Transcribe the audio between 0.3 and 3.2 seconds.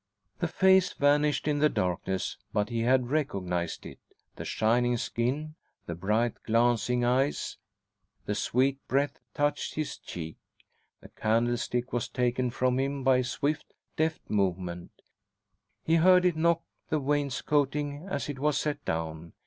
The face vanished in the darkness, but he had